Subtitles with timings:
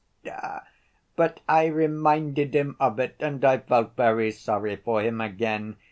[1.15, 5.75] But I reminded him of it and I felt very sorry for him again.